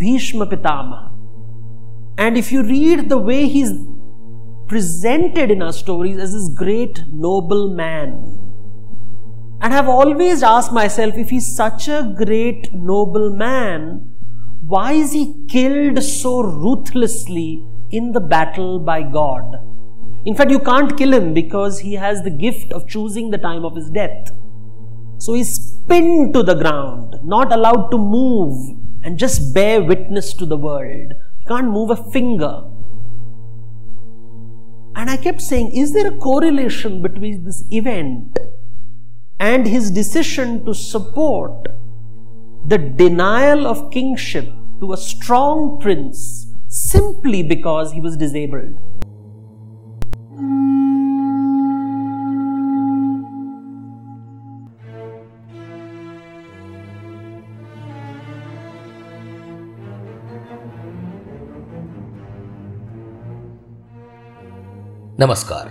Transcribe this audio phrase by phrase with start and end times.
[0.00, 1.12] Bhishma Pitama.
[2.16, 3.72] And if you read the way he's
[4.66, 8.12] presented in our stories as this great noble man,
[9.60, 14.10] and I've always asked myself if he's such a great noble man,
[14.62, 19.56] why is he killed so ruthlessly in the battle by God?
[20.24, 23.66] In fact, you can't kill him because he has the gift of choosing the time
[23.66, 24.30] of his death.
[25.18, 30.46] So he's pinned to the ground, not allowed to move and just bear witness to
[30.46, 31.12] the world.
[31.38, 32.64] He can't move a finger.
[34.96, 38.38] And I kept saying, is there a correlation between this event
[39.38, 41.68] and his decision to support
[42.66, 44.48] the denial of kingship
[44.80, 48.78] to a strong prince simply because he was disabled?
[65.20, 65.66] नमस्कार।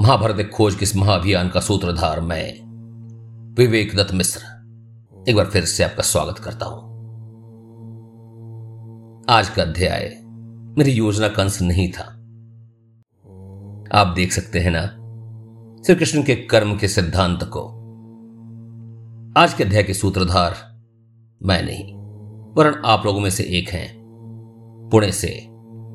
[0.00, 2.44] महाभारत खोज किस महाअभियान का सूत्रधार मैं
[3.54, 4.40] विवेक दत्त मिश्र।
[5.28, 6.78] एक बार फिर से आपका स्वागत करता हूँ।
[9.30, 10.08] आज का अध्याय
[10.78, 12.04] मेरी योजना का अंश नहीं था।
[14.00, 14.86] आप देख सकते हैं ना
[15.84, 17.66] श्री कृष्ण के कर्म के सिद्धांत को।
[19.40, 20.56] आज के अध्याय के सूत्रधार
[21.40, 21.94] मैं नहीं,
[22.54, 23.88] वरन आप लोगों में से एक हैं,
[24.92, 25.48] पुणे से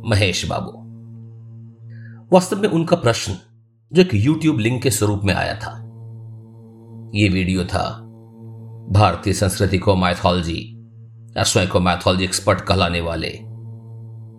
[0.06, 0.85] महेश बाबू।
[2.34, 3.34] वास्तव में उनका प्रश्न,
[3.94, 5.72] जो एक यूट्यूब लिंक के स्वरूप में आया था।
[7.16, 8.02] यह वीडियो था
[8.90, 10.90] भारतीय संस्कृति को मैथोलॉजी
[11.38, 13.40] या स्वयं को मैथोलॉजी एक्सपर्ट कहलाने वाले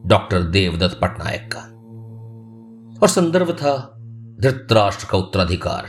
[0.08, 1.60] डॉक्टर देवदत्त पटनायक का।
[3.02, 3.98] और संदर्भ था
[4.40, 5.82] धृतराष्ट्र का उत्तराधिकार।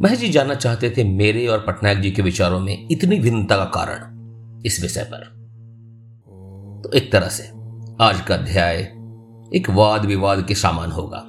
[0.00, 3.64] महज जी जानना चाहते थे मेरे और पटनायक जी के विचारों में इतनी भिन्नता का
[3.64, 4.16] कारण
[4.66, 5.36] इस विषय पर।
[6.84, 7.42] तो एक तरह से
[8.00, 8.95] आज का अध्याय
[9.54, 11.22] एक वाद विवाद के सामान होगा।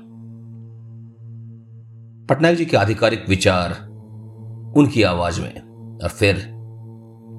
[2.30, 3.72] पटनायक जी के आधिकारिक विचार
[4.78, 5.62] उनकी आवाज़ में
[6.04, 6.36] और फिर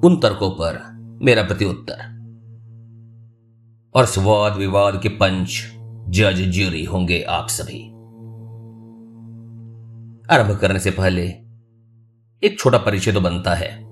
[0.05, 0.79] उन तर्कों पर
[1.21, 2.19] मेरा प्रत्युत्तर
[3.95, 5.75] और इस वाद विवाद के पंच
[6.09, 7.87] जज ज्यूरी होंगे आप सभी।
[10.35, 11.27] आरंभ करने से पहले
[12.43, 13.89] एक छोटा परिचय तो बनता है।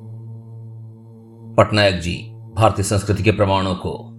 [1.56, 2.18] पटनायक जी
[2.56, 4.10] भारतीय संस्कृति के प्रमाणों को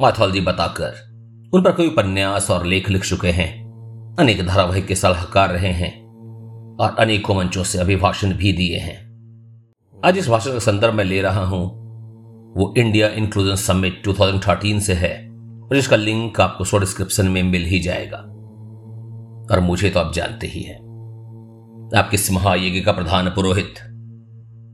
[0.00, 1.07] मैथोलॉजी बताकर
[1.54, 3.68] उन पर कई उपन्यास और लेख लिख चुके हैं।
[4.18, 6.06] अनेक धारावाहिक के सलाहकार रहे हैं
[6.76, 8.98] और अनेकों मंचों से अभिभाषण भी दिए हैं।
[10.04, 11.64] आज इस भाषण का संदर्भ में ले रहा हूँ।
[12.56, 15.28] वो इंडिया इंक्लूजन समिट 2013 से है
[15.70, 18.18] और इसका लिंक आपको शो डिस्क्रिप्शन में मिल ही जाएगा।
[19.54, 20.78] और मुझे तो आप जानते ही हैं।
[21.96, 23.74] आपके इस महायज्ञ का प्रधान पुरोहित,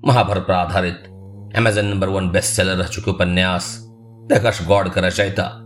[0.09, 1.03] महाभारत पर आधारित
[1.57, 3.81] Amazon number one best seller रह चुके उपन्यास
[4.29, 5.61] प्रकाश गौड़ का रचयिता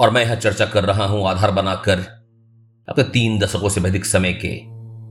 [0.00, 1.98] और मैं यहाँ चर्चा कर रहा हूँ आधार बनाकर।
[2.88, 4.66] अपने तीन दशकों से अधिक समय के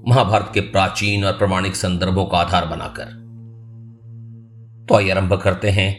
[0.09, 3.17] महाभारत के प्राचीन और प्रमाणिक संदर्भों का आधार बनाकर।
[4.85, 5.95] तो आइए आरंभ करते हैं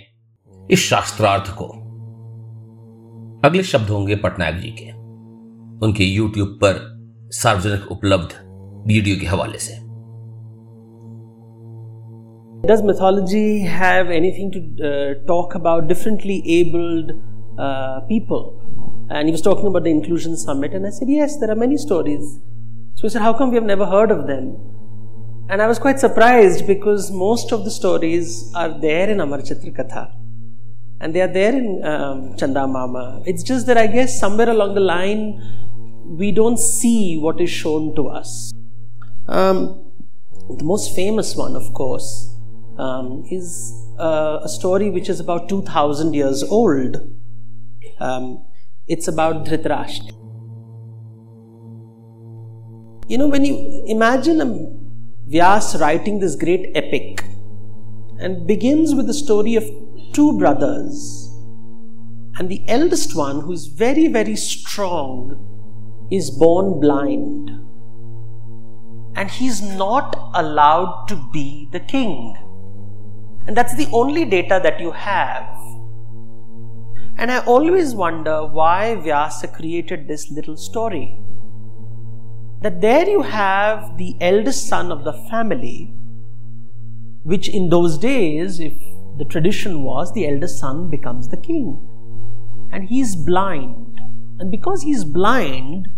[0.70, 1.64] इस शास्त्रार्थ को।
[3.48, 4.90] अगले शब्द होंगे पटनायक जी के।
[5.86, 6.80] उनके यूट्यूब पर
[7.32, 8.32] सार्वजनिक उपलब्ध
[8.86, 9.78] वीडियो के हवाले से।
[12.68, 17.12] Does mythology have anything to uh, talk about differently abled
[17.58, 18.69] uh, people?
[19.10, 21.76] And he was talking about the Inclusion Summit, and I said, Yes, there are many
[21.76, 22.40] stories.
[22.94, 24.56] So he said, How come we have never heard of them?
[25.48, 29.76] And I was quite surprised because most of the stories are there in Amar Chitra
[29.76, 30.12] Katha
[31.00, 33.22] and they are there in um, Chanda Mama.
[33.26, 35.42] It's just that I guess somewhere along the line
[36.04, 38.52] we don't see what is shown to us.
[39.26, 39.92] Um,
[40.48, 42.36] the most famous one, of course,
[42.78, 46.96] um, is uh, a story which is about 2000 years old.
[47.98, 48.44] Um,
[48.90, 50.16] it's about Dhritarashtra.
[53.08, 54.46] You know, when you imagine a
[55.30, 57.22] Vyas writing this great epic
[58.18, 59.64] and begins with the story of
[60.12, 61.28] two brothers,
[62.36, 67.50] and the eldest one, who is very, very strong, is born blind.
[69.16, 72.36] And he's not allowed to be the king.
[73.46, 75.49] And that's the only data that you have.
[77.20, 81.18] And I always wonder why Vyasa created this little story.
[82.62, 85.92] That there you have the eldest son of the family,
[87.22, 88.72] which in those days, if
[89.18, 91.86] the tradition was, the eldest son becomes the king.
[92.72, 94.00] And he's blind.
[94.38, 95.88] And because he's blind,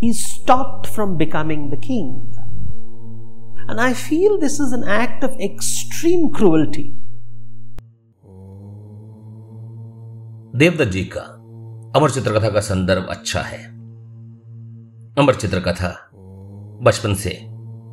[0.00, 2.34] he's stopped from becoming the king.
[3.68, 6.99] And I feel this is an act of extreme cruelty
[10.56, 11.20] Devdutt जी का
[11.98, 13.64] अमर चित्रकथा का संदर्भ अच्छा है।
[15.18, 16.10] अमर चित्रकथा
[16.82, 17.46] बचपन से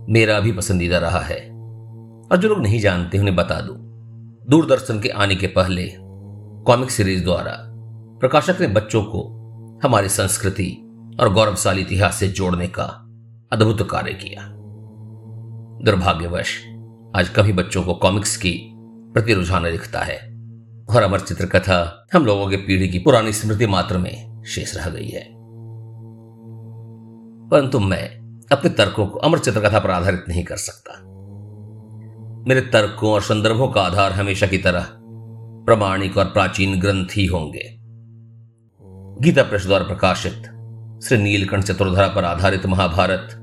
[0.09, 1.39] मेरा भी पसंदीदा रहा है।
[2.31, 3.75] और जो लोग नहीं जानते उन्हें बता दूँ।
[4.49, 5.93] दूरदर्शन के आने के पहले
[6.67, 7.57] कॉमिक सीरीज़ द्वारा
[8.19, 9.23] प्रकाशक ने बच्चों को
[9.83, 10.89] हमारी संस्कृति
[11.19, 13.05] और गौरवशाली इतिहास से जोड़ने का
[13.51, 14.41] अद्भुत कार्य किया।
[15.83, 16.65] दुर्भाग्यवश,
[17.15, 18.71] आज कभी बच्चों को कॉमिक्स की
[19.13, 20.36] प्रति रुझान दिखता है।
[20.89, 25.07] और अमर चित्रकथा हम लोगों की पीढ़ी की पुरानी स्मृति मात्र में शेष रह गई
[25.07, 25.29] है।
[27.49, 28.05] परंतु मैं
[28.51, 30.93] अपने तर्कों को अमर चित्रकथा पर आधारित नहीं कर सकता।
[32.47, 34.87] मेरे तर्कों और संदर्भों का आधार हमेशा की तरह
[35.65, 37.77] प्रमाणिक और प्राचीन ग्रंथ ही होंगे।
[39.21, 40.43] गीता प्रेस द्वारा प्रकाशित
[41.03, 43.33] श्री नीलकंठ चतुर्धरा पर आधारित महाभारत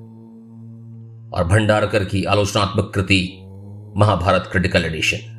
[1.35, 3.38] और भंडारकर की आलोचनात्मक कृति
[3.96, 5.33] महाभारत क्रिटिकल एडिशन।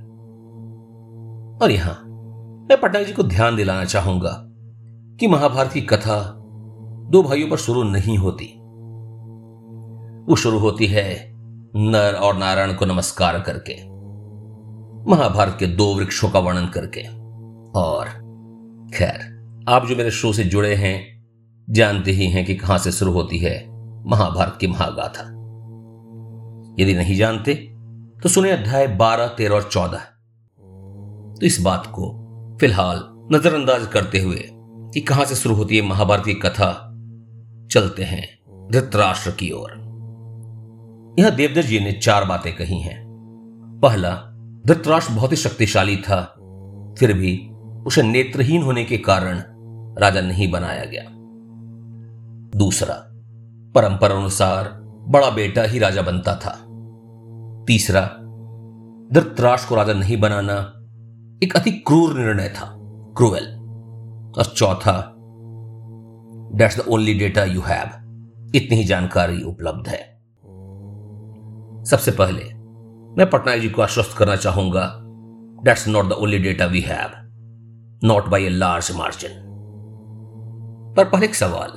[1.61, 1.93] और यहाँ
[2.69, 4.31] मैं पटनायक जी को ध्यान दिलाना चाहूँगा
[5.19, 6.17] कि महाभारत की कथा
[7.11, 8.45] दो भाइयों पर शुरू नहीं होती।
[10.29, 11.05] वो शुरू होती है
[11.75, 13.73] नर और नारायण को नमस्कार करके,
[15.11, 17.01] महाभारत के दो वृक्षों का वर्णन करके।
[17.79, 18.09] और
[18.93, 21.23] खैर, आप जो मेरे शो से जुड़े हैं,
[21.67, 23.55] जानते ही हैं कि कहाँ से शुरू होती है
[24.07, 25.23] महाभारत की महागाथा।
[26.79, 27.53] यदि नहीं जानते
[28.23, 30.01] तो सुने अध्याय बारह, तेरह और चौदह।
[31.39, 32.11] तो इस बात को
[32.59, 34.49] फ़िलहाल नजरअंदाज करते हुए
[34.93, 36.91] कि कहाँ से शुरू होती है महाभारत की कथा,
[37.71, 38.27] चलते हैं
[38.71, 39.71] धृतराष्ट्र की ओर।
[41.19, 43.05] यहाँ देवदत्त जी ने चार बातें कही हैं।
[43.83, 44.11] पहला,
[44.67, 46.21] धृतराष्ट्र बहुत ही शक्तिशाली था,
[46.99, 47.49] फिर भी
[47.85, 49.43] उसे नेत्रहीन होने के कारण
[50.01, 51.03] राजा नहीं बनाया गया।
[52.59, 52.93] दूसरा
[53.75, 54.69] परंपरा अनुसार
[55.07, 56.61] बड़ा बेटा ही राजा बनता था।
[57.65, 58.01] तीसरा,
[59.11, 60.74] धृतराष्ट्र को राजा नहीं बनाना
[61.45, 62.65] एक अति क्रूर निर्णय था,
[63.17, 63.45] क्रूएल।
[64.37, 65.15] और चौथा
[66.57, 69.99] that's the only data you have इतनी ही जानकारी उपलब्ध है।
[71.85, 72.43] सबसे पहले,
[73.17, 74.91] मैं पटनायक जी को आश्वस्त करना चाहूँगा
[75.63, 77.09] that's not the only data we have
[78.03, 79.41] not by a large margin
[80.97, 81.71] पर पहले एक सवाल,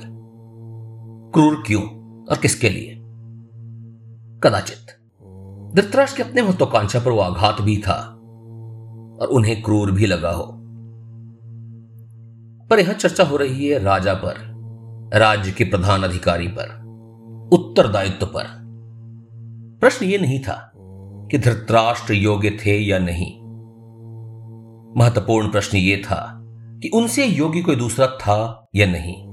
[1.33, 1.83] क्रूर क्यों
[2.25, 2.95] और किसके लिए?
[4.43, 4.95] कदाचित।
[5.75, 8.15] धृतराष्ट्र के अपने महत्वाकांक्षा पर वो आघात भी था।
[9.21, 10.55] और उन्हें क्रूर भी लगा हो।
[12.67, 14.49] पर यहाँ चर्चा हो रही है राजा पर,
[15.13, 16.79] राज्य के प्रधान अधिकारी पर,
[17.53, 18.59] उत्तरदायित्व पर।
[19.81, 20.71] प्रश्न यह नहीं था
[21.31, 23.39] कि धृतराष्ट्र योग्य थे या नहीं।
[24.97, 26.35] महत्वपूर्ण प्रश्न यह था
[26.81, 29.25] कि उनसे योग्य कोई दूसरा था या नहीं।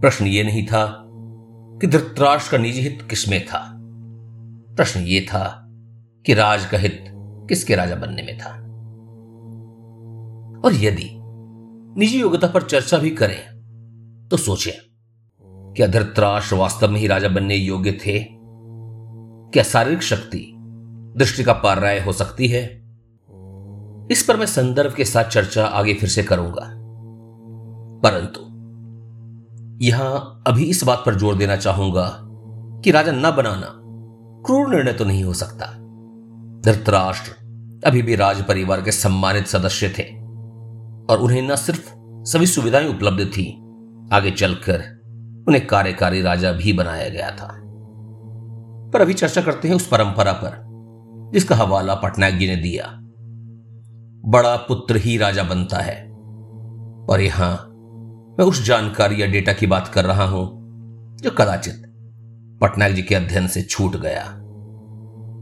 [0.00, 1.04] प्रश्न यह नहीं था
[1.80, 3.74] कि धृतराष्ट्र का निजी हित किसमें था।
[4.76, 5.64] प्रश्न यह था
[6.26, 7.04] कि राज का हित
[7.48, 8.67] किसके राजा बनने में था।
[10.64, 11.10] और यदि
[12.00, 13.38] निजी योग्यता पर चर्चा भी करें
[14.30, 14.72] तो सोचें,
[15.74, 18.18] क्या धृतराष्ट्र वास्तव में ही राजा बनने योग्य थे?
[19.52, 20.44] क्या शारीरिक शक्ति
[21.16, 22.64] दृष्टि का पार्याय हो सकती है?
[24.12, 26.66] इस पर मैं संदर्भ के साथ चर्चा आगे फिर से करूँगा।
[28.02, 28.40] परंतु
[29.84, 32.08] यहाँ अभी इस बात पर ज़ोर देना चाहूँगा
[32.84, 33.74] कि राजा न बनाना
[34.46, 35.66] क्रूर निर्णय तो नहीं हो सकता।
[36.62, 37.32] धृतराष्ट्र
[37.86, 40.17] अभी भी राज परिवार के सम्मानित सदस्य थे।
[41.10, 41.94] और उन्हें न सिर्फ़
[42.24, 43.62] सभी सुविधाएँ उपलब्ध थी,
[44.12, 44.98] आगे चलकर
[45.48, 47.64] उन्हें कार्यकारी राजा भी बनाया गया था।
[48.92, 50.68] पर अभी चर्चा करते हैं उस परंपरा पर,
[51.32, 52.98] जिसका हवाला पटनायक जी ने दिया।
[54.30, 56.08] बड़ा पुत्र ही राजा बनता है।
[57.10, 57.66] और यहाँ
[58.38, 60.58] मैं उस जानकारी या डेटा की बात कर रहा हूँ,
[61.22, 61.82] जो कदाचित
[62.60, 64.24] पटनायक जी के अध्ययन से छूट गया,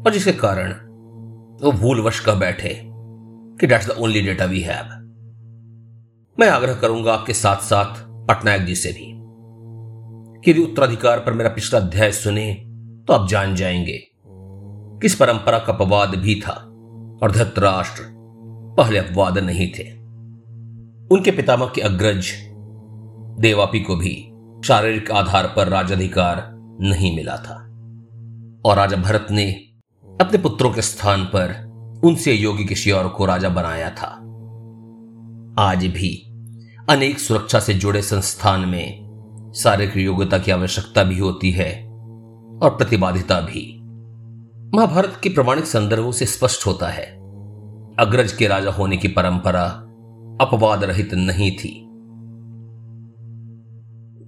[0.07, 0.73] और जिसके कारण
[1.65, 2.83] वो भूलवश कर बैठे
[3.61, 5.06] कि that's the only data we have
[6.41, 7.95] मैं आग्रह करूँगा आपके साथ साथ
[8.27, 9.13] पटनायक जी से भी
[10.41, 12.55] कि यदि उत्तराधिकार पर मेरा पिछला अध्याय सुने
[13.09, 14.11] तो आप जान जाएँगे
[15.03, 16.53] किस परंपरा का अपवाद भी था
[17.23, 18.03] और धृतराष्ट्र
[18.79, 19.93] पहले अपवाद नहीं थे।
[21.15, 22.27] उनके पितामह के अग्रज
[23.41, 24.33] देवापी को भी
[24.65, 26.51] शारीरिक आधार पर राजाधिकार
[26.81, 27.57] नहीं मिला था
[28.65, 29.53] और राजा भरत ने
[30.21, 31.67] अपने पुत्रों के स्थान पर
[32.05, 34.23] उनसे योगी किसी और को राजा बनाया था।
[35.59, 36.26] आज भी
[36.91, 39.07] अनेक सुरक्षा से जुड़े संस्थान में
[39.57, 41.85] शारीरिक योग्यता की आवश्यकता भी होती है
[42.63, 43.81] और प्रतिबाधिता भी।
[44.75, 47.07] महाभारत के प्रमाणिक संदर्भों से स्पष्ट होता है।
[48.01, 49.65] अग्रज के राजा होने की परंपरा
[50.41, 51.83] अपवाद रहित नहीं थी।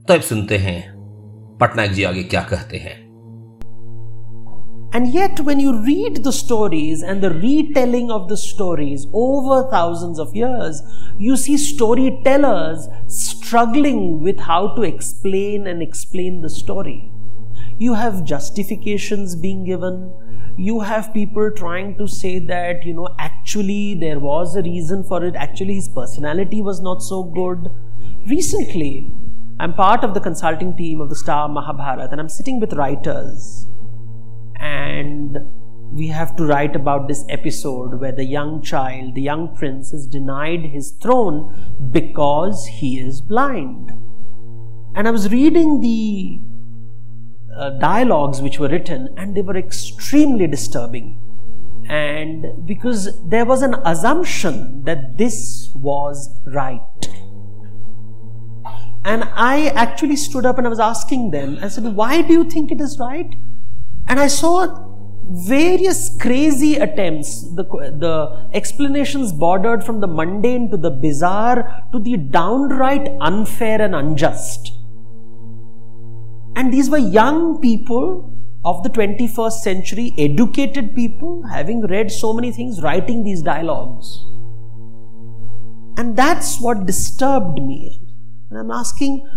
[0.03, 0.95] तो अब सुनते हैं,
[1.61, 3.08] पटनायक जी आगे क्या कहते हैं।
[4.91, 10.19] And yet, when you read the stories and the retelling of the stories over thousands
[10.19, 10.81] of years,
[11.19, 17.13] you see storytellers struggling with how to explain and explain the story.
[17.79, 20.11] You have justifications being given.
[20.57, 25.23] You have people trying to say that, you know, actually there was a reason for
[25.23, 25.37] it.
[25.37, 27.69] Actually, his personality was not so good.
[28.27, 29.13] Recently,
[29.61, 33.67] I'm part of the consulting team of the Star Mahabharat and I'm sitting with writers
[34.59, 35.39] and
[35.93, 40.07] we have to write about this episode where the young child, the young prince, is
[40.07, 43.91] denied his throne because he is blind.
[44.95, 46.41] And I was reading the
[47.57, 51.19] uh, dialogues which were written, and they were extremely disturbing.
[51.89, 56.81] And because there was an assumption that this was right.
[59.05, 62.45] And I actually stood up and I was asking them, I said, Why do you
[62.45, 63.35] think it is right?
[64.09, 64.89] And I saw
[65.31, 67.43] various crazy attempts.
[67.55, 73.95] The, the explanations bordered from the mundane to the bizarre to the downright unfair and
[73.95, 74.73] unjust.
[76.57, 78.35] And these were young people
[78.65, 84.25] of the 21st century, educated people, having read so many things, writing these dialogues.
[85.97, 88.01] And that's what disturbed me.
[88.51, 89.29] And I'm asking,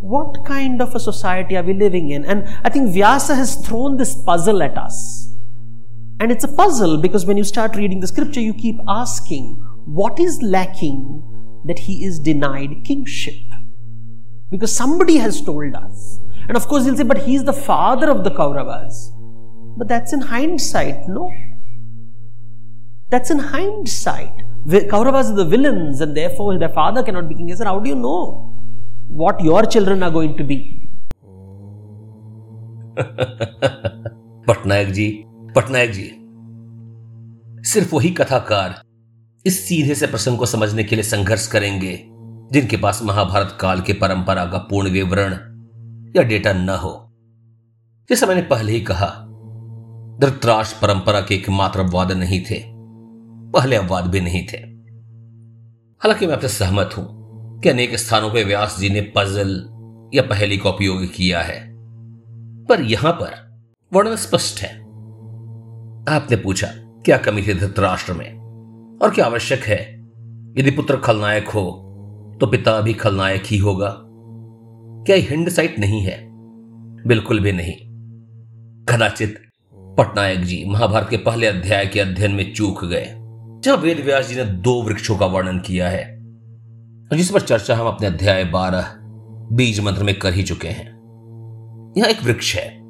[0.00, 2.24] what kind of a society are we living in?
[2.24, 5.34] And I think Vyasa has thrown this puzzle at us.
[6.20, 9.54] And it's a puzzle because when you start reading the scripture, you keep asking,
[9.86, 11.22] what is lacking
[11.64, 13.34] that he is denied kingship?
[14.50, 16.20] Because somebody has told us.
[16.48, 19.12] And of course, he'll say, but he's the father of the Kauravas.
[19.76, 21.32] But that's in hindsight, no?
[23.10, 24.32] That's in hindsight.
[24.66, 27.50] Kauravas are the villains, and therefore their father cannot be king.
[27.52, 28.47] I said, how do you know?
[29.10, 30.56] What your children are going to be.
[34.46, 35.06] Patnaik ji
[35.56, 36.08] Patnaik ji,
[37.70, 38.80] सिर्फ़ वही कथाकार
[39.46, 41.94] इस सीधे से प्रसंग को समझने के लिए संघर्ष करेंगे,
[42.52, 45.32] जिनके पास महाभारत काल के परंपरा का पूर्ण विवरण
[46.16, 46.94] या डेटा न हो
[48.10, 49.06] जैसा मैंने पहले ही कहा,
[50.20, 52.62] धृतराष्ट्र परंपरा के एकमात्र अपवाद नहीं थे,
[53.52, 54.58] पहले अपवाद भी नहीं थे
[56.02, 57.17] हालाँकि मैं आपसे सहमत हूँ
[57.62, 59.50] कि अनेक स्थानों पर व्यास जी ने पजल
[60.14, 61.60] या पहली का उपयोग किया है।
[62.64, 63.60] पर यहाँ पर
[63.92, 64.80] वर्णन स्पष्ट है।
[66.08, 68.34] आपने पूछा, क्या कमी थी धृतराष्ट्र में?
[69.02, 69.98] और क्या आवश्यक है?
[70.58, 71.84] यदि पुत्र खलनायक हो
[72.40, 73.94] तो पिता भी खलनायक ही होगा।
[75.06, 76.28] क्या हिंड साइट नहीं है?
[77.06, 77.76] बिल्कुल भी नहीं।
[78.84, 79.38] कदाचित
[79.76, 83.06] पटनायक जी महाभारत के पहले अध्याय के अध्ययन में चूक गए,
[83.64, 86.17] जहाँ वेद व्यास जी ने दो वृक्षों का वर्णन किया है।
[87.16, 88.94] जिस पर चर्चा हम अपने अध्याय बारह,
[89.52, 90.88] बीज मंत्र में कर ही चुके हैं।
[91.96, 92.80] यहाँ एक वृक्ष है,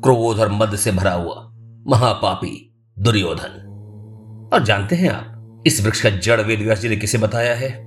[0.00, 1.50] क्रोध और मद से भरा हुआ,
[1.86, 3.66] महापापी, दुर्योधन।
[4.54, 7.84] और जानते हैं आप, इस वृक्ष का जड़ वेद व्यास जी ने किसे बताया है?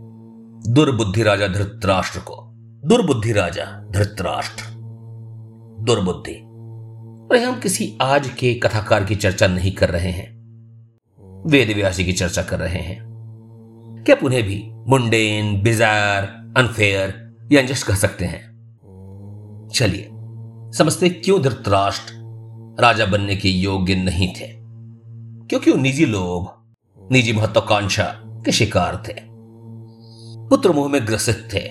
[0.73, 2.51] दुर्बुद्धि राजा धृतराष्ट्र को।
[2.85, 4.63] दुर्बुद्धि राजा धृतराष्ट्र।
[5.83, 6.35] दुर्बुद्धि।
[7.31, 10.33] और हम किसी आज के कथाकार की चर्चा नहीं कर रहे हैं।
[11.47, 13.12] वेद व्यासी की चर्चा कर रहे हैं।
[14.05, 16.23] क्या उन्हें भी मुंडेन, बिजार
[16.57, 18.53] अनफेयर या कह सकते हैं?
[19.73, 20.09] चलिए,
[20.77, 22.13] समझते क्यों धृतराष्ट्र
[22.79, 24.47] राजा बनने के योग्य नहीं थे।
[25.47, 26.73] क्योंकि वो निजी लोभ,
[27.11, 29.13] निजी महत्वाकांक्षा के शिकार थे।
[30.49, 31.69] पुत्र मुँह में ग्रसित थे,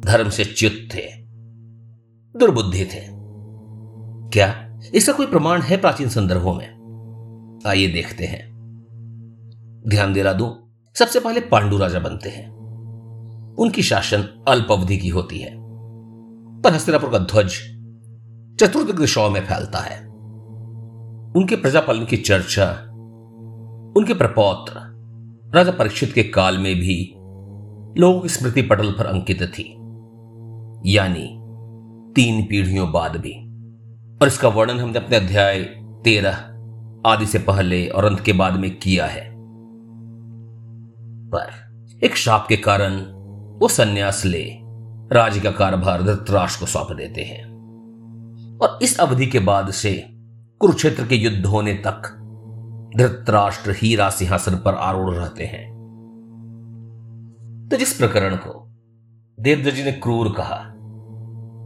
[0.00, 1.02] धर्म से च्युत थे,
[2.38, 3.06] दुर्बुद्धि थे।
[4.30, 6.76] क्या इसका कोई प्रमाण है प्राचीन संदर्भों में?
[7.66, 8.56] आइए देखते हैं।
[9.88, 10.65] ध्यान दिला दूँ
[10.98, 12.50] सबसे पहले पांडु राजा बनते हैं।
[13.54, 15.54] उनकी शासन अल्प अवधि की होती है।
[16.62, 17.48] पर हस्तिनापुर का ध्वज
[18.60, 20.06] चतुर्थ दिशाओं में फैलता है।
[21.36, 22.70] उनके प्रजापालन की चर्चा,
[23.96, 24.72] उनके प्रपौत्र,
[25.54, 27.12] राजा परीक्षित के काल में भी
[28.00, 29.72] लोगों की स्मृति पटल पर अंकित थी।
[30.94, 31.38] यानी
[32.12, 33.46] तीन पीढ़ियों बाद भी।
[34.22, 35.60] और इसका वर्णन हमने अपने अध्याय
[36.04, 36.36] तेरह
[37.06, 39.35] आदि से पहले और अंत के बाद में किया है।
[41.34, 41.66] पर
[42.04, 43.00] एक शाप के कारण
[43.58, 44.58] वो सन्यास ले
[45.12, 47.44] राज्य का कारोबार धृतराष्ट्र को सौंप देते हैं।
[48.62, 50.08] और इस अवधि के बाद से
[50.60, 52.12] कुरुक्षेत्र के युद्ध होने तक
[52.96, 55.76] धृतराष्ट्र ही सिंहासन पर आरूढ़ रहते हैं।
[57.70, 58.66] तो जिस प्रकरण को
[59.40, 60.56] देवदत्त जी ने क्रूर कहा,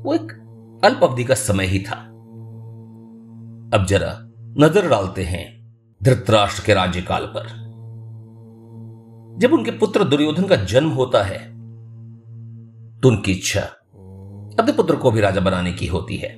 [0.02, 0.32] वो एक
[0.84, 1.94] अल्प अवधि का समय ही था।
[3.74, 4.16] अब जरा
[4.58, 7.69] नज़र डालते हैं धृतराष्ट्र के राज्यकाल पर।
[9.40, 11.38] जब उनके पुत्र दुर्योधन का जन्म होता है
[13.00, 16.28] तो उनकी इच्छा अपने पुत्र को भी राजा बनाने की होती है।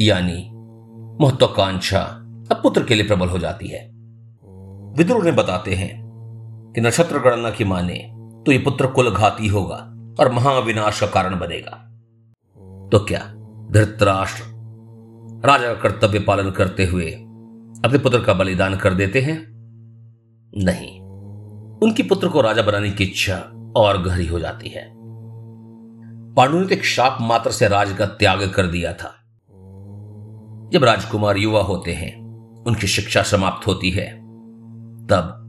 [0.00, 0.50] यानी
[1.20, 2.00] महत्वाकांक्षा
[2.50, 3.80] अब पुत्र के लिए प्रबल हो जाती है।
[4.98, 5.90] विद्रोह ने बताते हैं
[6.74, 7.98] कि नक्षत्र गणना की माने
[8.46, 9.76] तो ये पुत्र कुलघाती होगा
[10.20, 11.80] और महाविनाश का कारण बनेगा।
[12.92, 13.20] तो क्या
[13.70, 14.44] धृतराष्ट्र
[15.44, 17.10] राजा का कर्तव्य पालन करते हुए
[17.84, 19.38] अपने पुत्र का बलिदान कर देते हैं?
[20.52, 21.03] नहीं।
[21.84, 23.36] उनकी पुत्र को राजा बनाने की इच्छा
[23.76, 24.92] और गहरी हो जाती है।
[26.34, 29.14] पांडु ने तो एक शाप मात्र से राज का त्याग कर दिया था।
[30.72, 32.24] जब राजकुमार युवा होते हैं,
[32.66, 34.10] उनकी शिक्षा समाप्त होती है,
[35.06, 35.40] तब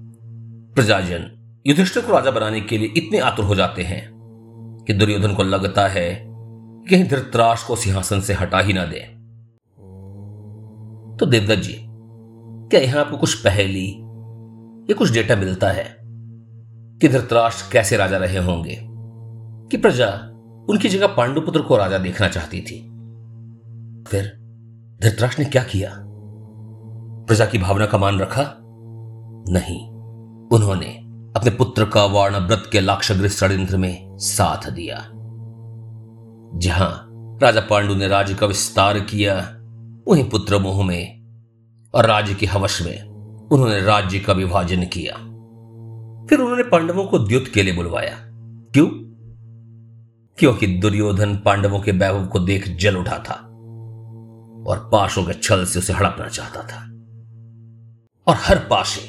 [0.76, 1.32] प्रजाजन
[1.68, 4.04] युधिष्ठिर को राजा बनाने के लिए इतने आतुर हो जाते हैं
[4.88, 6.26] कि दुर्योधन को लगता है
[6.90, 9.00] कहीं धृतराज को सिंहासन से हटा ही ना दे।
[11.18, 11.86] तो देवदत्त जी,
[12.70, 13.90] क्या यहाँ आपको कुछ पहली
[14.90, 16.05] या कुछ डेटा मिलता है?
[17.06, 18.80] कि धृतराष्ट्र कैसे राजा रहे होंगे?
[19.72, 20.08] कि प्रजा
[20.70, 22.82] उनकी जगह पांडुपुत्र को राजा देखना चाहती थी।
[24.08, 24.26] फिर
[25.02, 25.96] धृतराष्ट्र ने क्या किया?
[27.28, 28.56] प्रजा की भावना का मान रखा?
[29.50, 29.90] नहीं।
[30.48, 30.88] उन्होंने
[31.36, 35.12] अपने पुत्र का व्रत के लाक्षागृह षड्यंत्र में साथ दिया।
[36.60, 37.08] जहाँ
[37.42, 39.36] राजा पांडु ने राज्य का विस्तार किया
[40.08, 41.22] वहीं पुत्र मोह में
[41.94, 43.04] और राज्य की हवश में
[43.52, 45.32] उन्होंने राज्य का विभाजन किया।
[46.30, 48.18] फिर उन्होंने पांडवों को द्युत के लिए बुलवाया।
[48.74, 48.88] क्यों?
[50.38, 53.34] क्योंकि दुर्योधन पांडवों के वैभव को देख जल उठा था
[54.70, 56.82] और पाशों के छल से उसे हड़पना चाहता था।
[58.28, 59.02] और हर पाशे,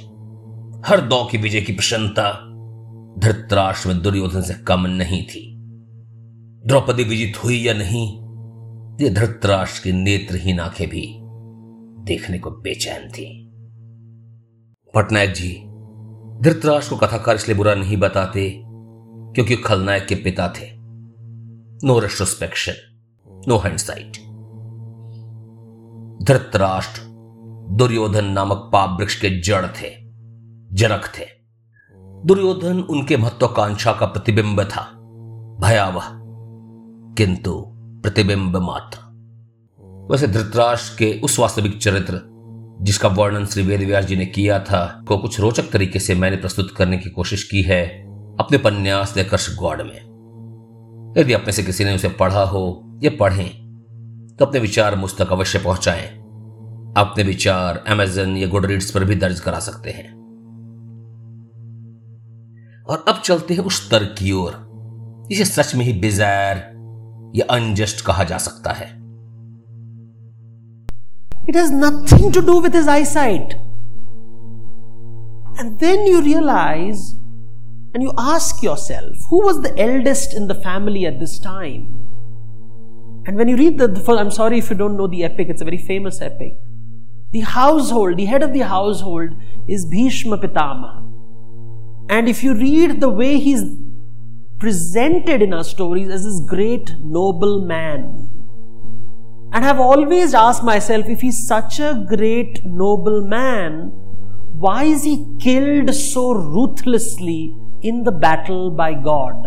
[0.89, 2.43] हर दौ की विजय की प्रसन्नता
[3.19, 5.57] धृतराष्ट्र में दुर्योधन से कम नहीं थी।
[6.67, 8.13] द्रौपदी विजित हुई या नहीं,
[9.01, 11.19] ये धृतराष्ट्र की नेत्रहीन आँखें भी
[12.05, 13.53] देखने को बेचैन थी।
[14.95, 15.66] पटनायक जी
[16.43, 20.67] धृतराष्ट्र को कथाकार इसलिए बुरा नहीं बताते क्योंकि खलनायक के पिता थे।
[21.87, 22.75] No retrospection
[23.49, 24.17] no hindsight
[26.27, 27.01] Dhritarashtra
[27.77, 29.91] Duryodhan नामक पाप वृक्ष के जड़ थे,
[30.73, 31.25] जनक थे।
[32.27, 34.83] दुर्योधन उनके महत्वाकांक्षा का प्रतिबिंब था,
[35.61, 36.09] भयावह,
[37.17, 37.65] किंतु
[38.03, 38.99] प्रतिबिंब मात्र।
[40.11, 42.21] वैसे धृतराष्ट्र के उस वास्तविक चरित्र
[42.83, 46.37] जिसका वर्णन श्री वेद व्यास जी ने किया था, को कुछ रोचक तरीके से मैंने
[46.37, 47.87] प्रस्तुत करने की कोशिश की है
[48.41, 50.17] अपने उपन्यास कर्ष गौड़ में।
[51.19, 53.67] यदि अपने से किसी ने उसे पढ़ा हो या पढ़ें
[54.39, 56.09] तो अपने विचार मुझ तक अवश्य पहुंचाएँ।
[56.97, 60.17] अपने विचार अमेजन या गुड रीड्स पर भी दर्ज करा सकते हैं।
[62.89, 64.67] और अब चलते हैं उस तर्क की ओर,
[65.31, 66.57] जिसे सच में ही बिजायर
[67.37, 69.06] या अनजस्ट कहा जा सकता है।
[71.47, 73.55] It has nothing to do with his eyesight.
[75.59, 77.15] And then you realize
[77.95, 81.87] and you ask yourself who was the eldest in the family at this time?
[83.27, 85.63] And when you read the, the I'm sorry if you don't know the epic, it's
[85.63, 86.57] a very famous epic.
[87.33, 89.31] The household, the head of the household
[89.67, 91.03] is Bhishma Pitama.
[92.09, 93.65] And if you read the way he's
[94.59, 98.29] presented in our stories as this great noble man,
[99.53, 103.93] and have always asked myself if he's such a great, noble man,
[104.59, 109.47] why is he killed so ruthlessly in the battle by God?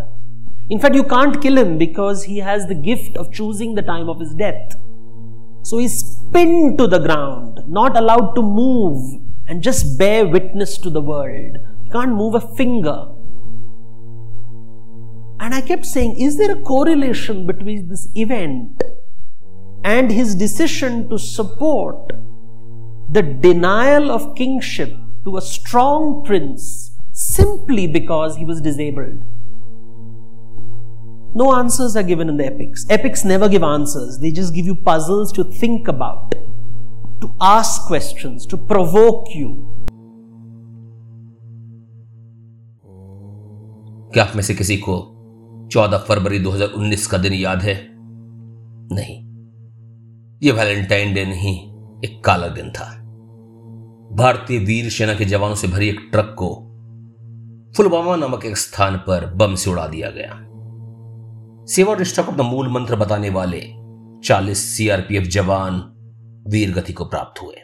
[0.69, 4.07] In fact, you can't kill him because he has the gift of choosing the time
[4.07, 4.75] of his death.
[5.63, 10.89] So he's pinned to the ground, not allowed to move and just bear witness to
[10.91, 11.57] the world.
[11.83, 13.07] He can't move a finger.
[15.39, 18.83] And I kept saying, is there a correlation between this event
[19.84, 22.12] and his decision to support
[23.10, 24.92] the denial of kingship
[25.24, 29.22] to a strong prince simply because he was disabled.
[31.37, 32.87] No answers are given in the epics.
[32.88, 36.30] Epics never give answers, they just give you puzzles to think about,
[37.20, 39.70] to ask questions, to provoke you.
[44.14, 44.94] क्या आप में से किसी को
[45.74, 47.74] 14 फरवरी 2019 का दिन याद है
[48.92, 49.27] नहीं
[50.43, 51.71] यह वैलेंटाइन डे नहीं,
[52.06, 52.95] एक काला दिन था।
[54.15, 56.56] भारतीय वीर सेना के जवानों से भरी एक ट्रक को
[57.78, 60.45] फुलवामा नामक एक स्थान पर बम से उड़ा दिया गया।
[61.65, 63.62] सेवा निष्ठा को अपना मूल मंत्र बताने वाले
[64.23, 65.73] 40 सीआरपीएफ जवान
[66.47, 67.56] वीर गति को प्राप्त हुए।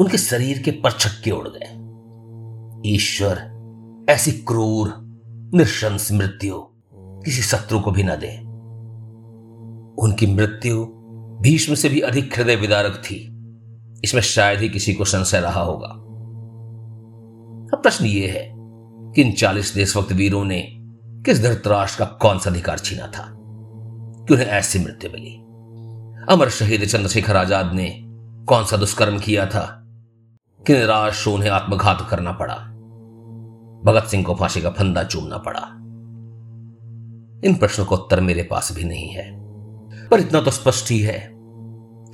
[0.00, 1.78] उनके शरीर के परछक्के उड़ गए।
[2.90, 3.52] ईश्वर,
[4.10, 4.94] ऐसी क्रूर,
[5.54, 6.54] निशंस मृत्यु
[6.94, 8.38] किसी शत्रु को भी न दे।
[10.02, 11.01] उनकी मृत्यु
[11.42, 13.28] भीष्म से भी अधिक हृदय विदारक थी।
[14.04, 15.86] इसमें शायद ही किसी को संशय रहा होगा।
[17.76, 18.52] अब प्रश्न यह है
[19.12, 20.68] कि इन चालीस देशभक्त वीरों ने
[21.04, 23.38] किस धृतराष्ट्र का कौन सा अधिकार छीना था?
[24.26, 25.36] कि उन्हें ऐसी मृत्यु मिली?
[26.34, 28.00] अमर शहीद चंद्रशेखर आज़ाद ने
[28.48, 29.82] कौन सा दुष्कर्म किया था?
[30.66, 32.54] कि निराश उन्हें आत्मघात करना पड़ा?
[33.84, 35.68] भगत सिंह को फांसी का फंदा चूमना पड़ा?
[37.48, 39.42] इन प्रश्नों का उत्तर मेरे पास भी नहीं है,
[40.08, 41.31] पर इतना तो स्पष्ट ही है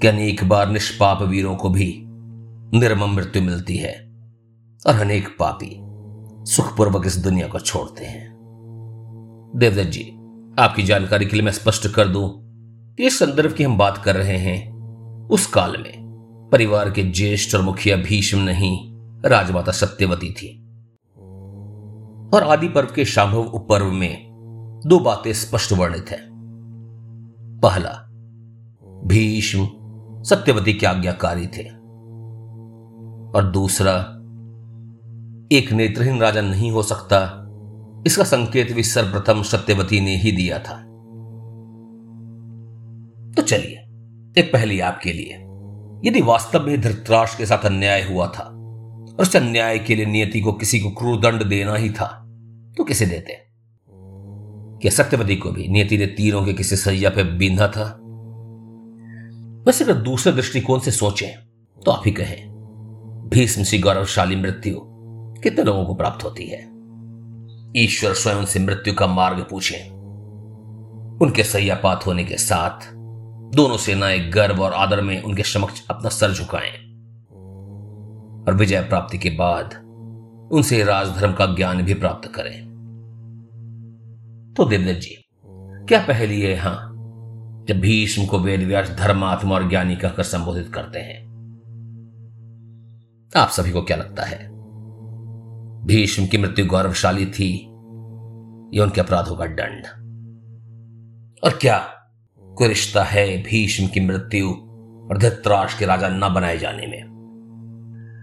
[0.00, 2.04] कि अनेक बार निष्पाप वीरों को भी
[2.78, 4.08] निर्मम मृत्यु मिलती है
[4.86, 5.78] और अनेक पापी
[6.52, 8.38] सुखपूर्वक इस दुनिया को छोड़ते हैं।
[9.56, 10.12] देवदत्त जी,
[10.58, 12.40] आपकी जानकारी के लिए मैं स्पष्ट कर दूँ
[12.94, 14.72] कि इस संदर्भ की हम बात कर रहे हैं,
[15.28, 16.08] उस काल में
[16.52, 18.92] परिवार के ज्येष्ठ और मुखिया भीष्म नहीं,
[19.24, 20.64] राजमाता सत्यवती थी।
[22.34, 24.28] और आदि पर्व के शांभव उपपर्व में
[24.86, 26.28] दो बातें स्पष्ट वर्णित हैं।
[27.62, 28.04] पहला,
[29.04, 29.68] भीष्म
[30.22, 31.68] सत्यवती के आज्ञाकारी थे।
[33.34, 33.92] और दूसरा,
[35.52, 37.44] एक नेत्रहीन राजा नहीं हो सकता,
[38.06, 40.84] इसका संकेत भी सर्वप्रथम सत्यवती ने ही दिया था।
[43.32, 43.76] तो चलिए,
[44.40, 45.34] एक पहली आपके लिए।
[46.10, 50.40] यदि वास्तव में धृतराष्ट्र के साथ अन्याय हुआ था, और उस अन्याय के लिए नियति
[50.40, 52.24] को किसी को क्रूर दंड देना ही था
[52.76, 53.48] तो किसे देते?
[54.82, 58.07] क्या सत्यवती को भी नियति ने तीरों के किसी सैया पे बींधा था?
[59.68, 61.36] वैसे अगर दूसरे दृष्टिकोण से सोचें
[61.84, 62.48] तो आप ही कहें,
[63.28, 64.76] भीष्म सी गौरवशाली मृत्यु
[65.42, 66.60] कितने लोगों को प्राप्त होती है?
[67.76, 69.76] ईश्वर स्वयं से मृत्यु का मार्ग पूछे।
[71.24, 72.88] उनके सैयापात होने के साथ
[73.54, 76.72] दोनों सेनाएँ गर्व और आदर में उनके समक्ष अपना सर झुकाएँ।
[78.44, 79.74] और विजय प्राप्ति के बाद
[80.52, 82.64] उनसे राजधर्म का ज्ञान भी प्राप्त करें।
[84.56, 85.24] तो देवदत्त जी,
[85.88, 86.87] क्या पहली है यहाँ
[87.68, 91.28] जब भीष्म को वेद व्यास धर्मात्मा और ज्ञानी कहकर संबोधित करते हैं।
[93.36, 94.50] आप सभी को क्या लगता है?
[95.86, 97.64] भीष्म की मृत्यु गौरवशाली थी
[98.74, 99.86] यह उनके अपराधों का दंड?
[101.44, 101.78] और क्या
[102.54, 104.48] कोई रिश्ता है भीष्म की मृत्यु
[105.10, 107.04] और धृतराज के राजा न बनाए जाने में?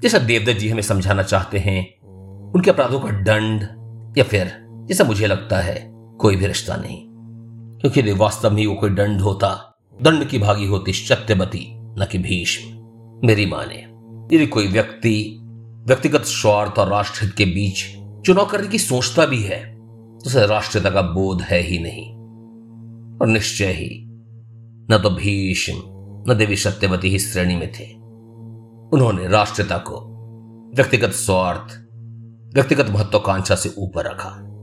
[0.04, 2.00] जैसा देवदत्त जी हमें समझाना चाहते हैं,
[2.52, 3.62] उनके अपराधों का दंड,
[4.18, 7.15] या फिर जैसा मुझे लगता है, कोई भी रिश्ता नहीं।
[7.82, 12.18] क्योंकि यदि वास्तव में वो कोई दंड होता, दंड की भागी होती सत्यवती, न कि
[12.18, 12.76] भीष्म।
[13.28, 13.80] मेरी माने,
[14.36, 15.38] यदि कोई व्यक्ति,
[15.88, 17.84] व्यक्तिगत स्वार्थ और राष्ट्रहित के बीच
[18.26, 22.12] चुनाव करने की सोचता भी है तो उसे राष्ट्रीयता का बोध है ही नहीं।
[23.20, 24.06] और निश्चय ही,
[24.92, 25.74] न तो भीष्म,
[26.32, 27.94] न देवी सत्यवती ही श्रेणी में थे।
[28.94, 30.16] उन्होंने राष्ट्रता को
[30.76, 31.88] व्यक्तिगत स्वार्थ,
[32.56, 34.55] व्यक्तिगत महत्वाकांक्षा से ऊपर रखा।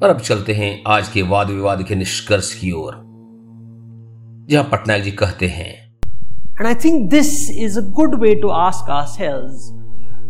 [0.00, 2.92] पर अब चलते हैं आज के वाद विवाद के निष्कर्ष की ओर,
[4.50, 5.72] जहाँ पटनायक जी कहते हैं।
[6.60, 9.68] And I think this is a good way to ask our ourselves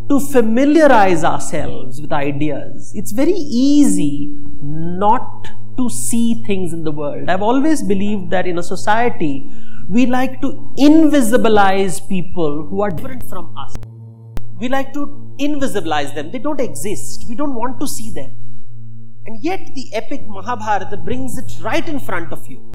[0.08, 4.10] to familiarize ourselves with ideas it's very easy
[5.04, 9.32] not to see things in the world I always believe that in a society
[9.90, 10.52] we like to
[10.86, 13.78] invisibilize people who are different from us
[14.60, 15.06] we like to
[15.40, 18.39] invisibilize them they don't exist we don't want to see them
[19.30, 22.72] And yet, the epic Mahabharata brings it right in front of you.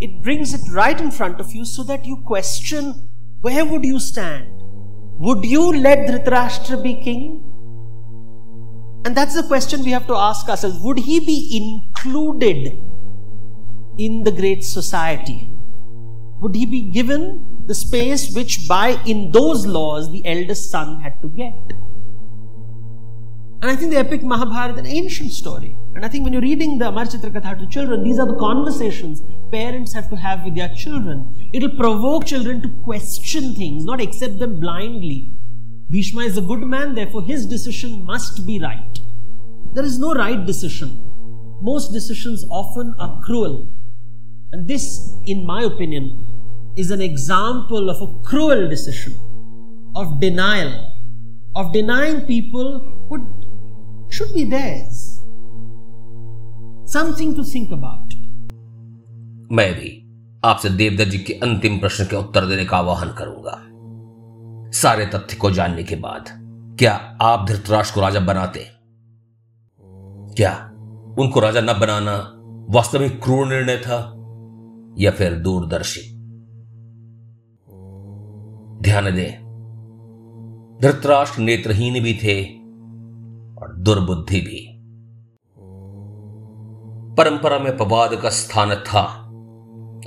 [0.00, 3.08] It brings it right in front of you so that you question
[3.40, 4.46] where would you stand?
[5.18, 7.42] Would you let Dhritarashtra be king?
[9.04, 10.78] And that's the question we have to ask ourselves.
[10.78, 12.78] Would he be included
[13.98, 15.50] in the great society?
[16.38, 21.20] Would he be given the space which, by in those laws, the eldest son had
[21.20, 21.81] to get?
[23.62, 25.76] And I think the epic Mahabharata, an ancient story.
[25.94, 29.22] And I think when you're reading the Amar Katha to children, these are the conversations
[29.52, 31.50] parents have to have with their children.
[31.52, 35.30] It'll provoke children to question things, not accept them blindly.
[35.90, 38.98] Bhishma is a good man, therefore his decision must be right.
[39.74, 40.98] There is no right decision.
[41.60, 43.72] Most decisions often are cruel.
[44.50, 46.26] And this, in my opinion,
[46.76, 49.14] is an example of a cruel decision,
[49.94, 50.96] of denial,
[51.54, 52.91] of denying people
[54.12, 54.98] should be theirs.
[56.86, 58.14] Something to think about.
[59.52, 59.90] मैं भी
[60.44, 63.58] आपसे देवदत्त जी के अंतिम प्रश्न के उत्तर देने का आह्वान करूँगा
[64.70, 66.28] सारे तथ्य को जानने के बाद,
[66.78, 68.66] क्या आप धृतराष्ट्र को राजा बनाते
[70.36, 70.52] क्या
[71.18, 72.16] उनको राजा न बनाना
[72.70, 73.98] वास्तविक क्रूर निर्णय था
[74.98, 76.00] या फिर दूरदर्शी
[78.82, 79.32] ध्यान दें,
[80.82, 82.61] धृतराष्ट्र नेत्रहीन भी थे
[83.82, 84.82] दुर्बुद्धि भी।
[87.14, 89.02] परंपरा में पवाद का स्थान था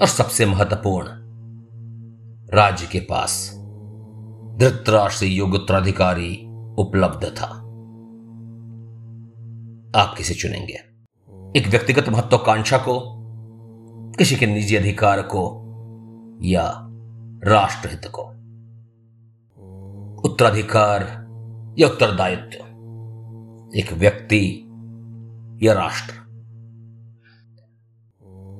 [0.02, 1.08] और सबसे महत्वपूर्ण,
[2.58, 3.52] राज्य के पास
[4.60, 6.46] धृतराष्ट्र योग्य उत्तराधिकारी
[6.78, 7.46] उपलब्ध था।
[10.02, 10.80] आप किसे चुनेंगे?
[11.60, 13.02] एक व्यक्तिगत महत्वाकांक्षा को,
[14.18, 15.62] किसी के निजी अधिकार को,
[16.42, 16.74] या
[17.44, 18.22] राष्ट्रहित को?
[20.30, 21.02] उत्तराधिकार
[21.80, 22.75] या उत्तरदायित्व?
[23.75, 24.62] एक व्यक्ति
[25.67, 26.13] या राष्ट्र।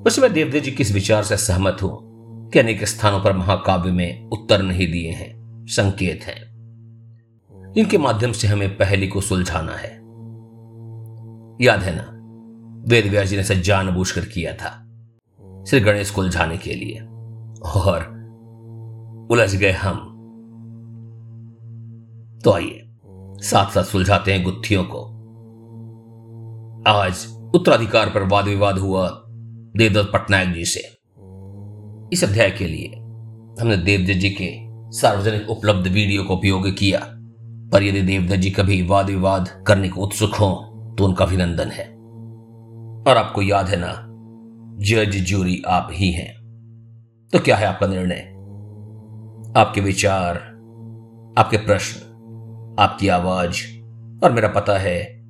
[0.04, 2.06] वैसे देवदेव जी के इस विचार से सहमत हूँ
[2.50, 6.56] कि अनेक स्थानों पर महाकाव्य में उत्तर नहीं दिए हैं, संकेत हैं।
[7.78, 9.96] इनके माध्यम से हमें पहली को सुलझाना है।
[11.66, 12.12] याद है ना,
[12.90, 14.82] वेद व्यास जी ने इसे जानबूझकर किया था,
[15.68, 17.00] श्री गणेश को उलझाने के लिए।
[17.66, 18.16] और
[19.32, 20.12] उलझ गए हम।
[22.44, 22.85] तो आइए
[23.46, 25.00] साथ साथ सुलझाते हैं गुत्थियों को।
[26.88, 29.10] आज उत्तराधिकार पर वाद विवाद हुआ
[29.78, 30.80] देवदत्त पटनायक जी से।
[32.14, 32.88] इस अध्याय के लिए
[33.62, 34.50] हमने देवदत्त जी के
[34.92, 37.00] सार्वजनिक उपलब्ध वीडियो का उपयोग किया,
[37.74, 40.50] पर यदि देवदत्त जी कभी वाद विवाद करने को उत्सुक हो
[40.98, 41.86] तो उनका अभिनंदन है।
[43.08, 43.94] और आपको याद है ना,
[44.86, 46.34] जज जूरी आप ही हैं।
[47.34, 48.22] तो क्या है आपका निर्णय?
[49.58, 50.36] आपके विचार,
[51.38, 52.05] आपके प्रश्न
[52.80, 53.56] आपकी आवाज़।
[54.24, 55.24] और मेरा पता है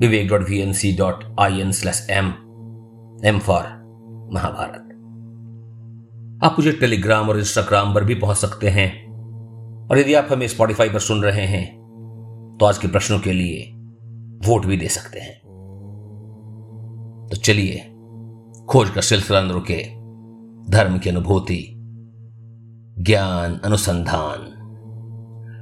[0.00, 2.26] Vivek dot V N C dot I N slash M
[3.24, 3.62] M for
[4.32, 4.82] Mahabharat.
[6.44, 9.06] आप मुझे टेलीग्राम और इंस्टाग्राम पर भी पहुँच सकते हैं।
[9.88, 11.76] और यदि आप हमें स्पॉटिफाई पर सुन रहे हैं
[12.60, 13.72] तो आज के प्रश्नों के लिए
[14.48, 15.40] वोट भी दे सकते हैं।
[17.30, 17.78] तो चलिए,
[18.68, 19.96] खोज का सिलसिला रुके।
[20.70, 21.72] धर्म की अनुभूति,
[22.98, 24.55] ज्ञान अनुसंधान।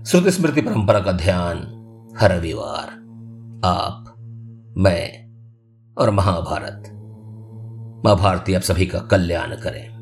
[0.06, 1.56] श्रुति स्मृति परंपरा का ध्यान
[2.20, 2.88] हर रविवार,
[3.64, 4.14] आप,
[4.78, 5.32] मैं
[5.98, 6.82] और महाभारत।
[8.06, 9.94] महाभारती भारती आप सभी का कल्याण करें।